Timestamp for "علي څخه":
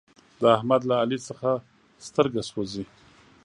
1.01-1.49